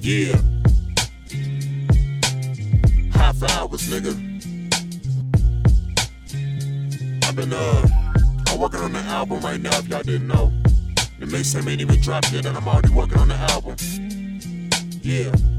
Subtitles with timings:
[0.00, 0.36] Yeah.
[3.12, 4.12] High for hours, nigga.
[7.24, 7.88] I've been, uh,
[8.48, 10.52] I'm working on the album right now, if y'all didn't know.
[11.20, 13.76] The mixtape ain't even dropped yet, and I'm already working on the album.
[15.02, 15.51] Yeah.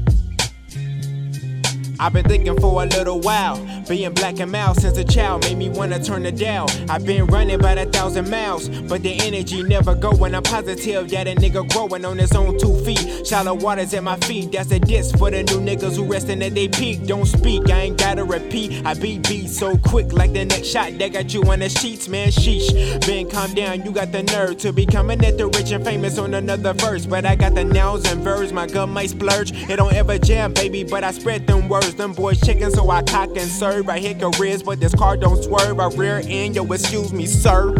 [2.00, 3.56] I've been thinking for a little while.
[3.88, 6.66] Being black and mild since a child made me wanna turn the dial.
[6.88, 10.10] I've been running about a thousand miles, but the energy never go.
[10.24, 13.26] And I'm positive that a nigga growing on his own two feet.
[13.26, 16.54] Shallow waters at my feet, that's a diss for the new niggas who resting at
[16.54, 17.06] they peak.
[17.06, 18.84] Don't speak, I ain't gotta repeat.
[18.84, 22.08] I beat beats so quick like the next shot that got you on the sheets,
[22.08, 22.28] man.
[22.28, 23.06] Sheesh.
[23.06, 26.18] Ben, calm down, you got the nerve to be coming at the rich and famous
[26.18, 27.06] on another verse.
[27.06, 29.52] But I got the nails and verbs, my gun might splurge.
[29.70, 31.83] It don't ever jam, baby, but I spread them words.
[31.92, 33.88] Them boys chicken, so I cock and serve.
[33.88, 35.78] I hit careers, but this car don't swerve.
[35.78, 37.72] I rear end, yo, excuse me, sir.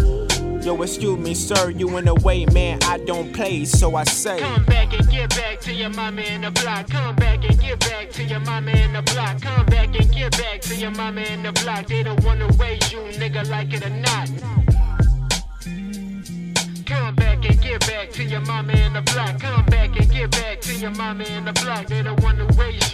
[0.63, 2.79] Yo, excuse me, sir, you in the way, man.
[2.85, 4.39] I don't play, so I say.
[4.39, 6.89] Come back and get back to your mama in the block.
[6.89, 9.43] Come back and get back to your mama in the block.
[9.43, 11.87] Come back and get back to your mama in the block.
[11.87, 14.31] They don't wanna raise you, nigga, like it or not.
[16.87, 19.41] Come back and get back to your mama in the block.
[19.41, 19.64] Come
[20.85, 21.55] your in the.
[21.89, 22.03] They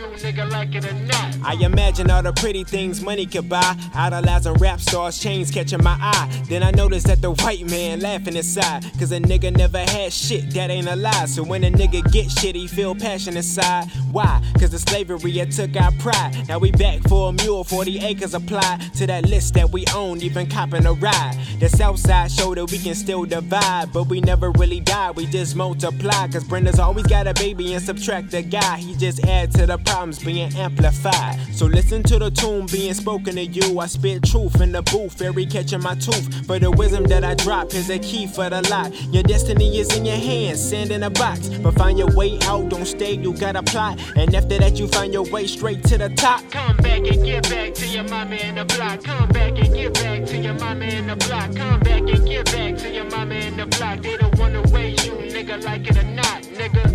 [0.00, 1.36] you, nigga, like it or not.
[1.44, 3.76] I imagine all the pretty things money could buy.
[3.94, 6.44] Idolizing rap stars, chains catching my eye.
[6.48, 8.84] Then I noticed that the white man laughing inside.
[8.98, 11.26] Cause a nigga never had shit, that ain't a lie.
[11.26, 13.88] So when a nigga get shit, he feel passion inside.
[14.10, 14.42] Why?
[14.58, 16.36] Cause the slavery it took our pride.
[16.48, 20.20] Now we back for a mule, 40 acres applied to that list that we own,
[20.20, 21.38] even copping a ride.
[21.58, 25.26] The south side show that we can still divide, but we never really die, we
[25.26, 26.28] just multiply.
[26.28, 28.78] Cause Brenda's always got a baby and subtract the guy.
[28.78, 31.38] He just add to the problems being amplified.
[31.52, 33.78] So listen to the tune being spoken to you.
[33.78, 36.46] I spit truth in the booth, fairy catching my tooth.
[36.46, 38.92] But the wisdom that I drop is a key for the lot.
[39.12, 41.48] Your destiny is in your hands, sand in a box.
[41.48, 44.00] But find your way out, don't stay, you gotta plot.
[44.16, 46.42] And after that, you find your way straight to the top.
[46.50, 49.02] Come back and get back to your mama in the block.
[49.04, 51.54] Come back and get back to your mama in the block.
[51.54, 54.02] Come back and get back to your mama in the block.
[54.02, 56.89] They don't wanna raise you, nigga, like it or not, nigga.